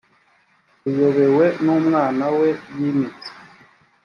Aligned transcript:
buyobowe 0.83 1.45
n 1.65 1.67
umwana 1.77 2.25
we 2.37 2.49
yimitse 2.79 3.29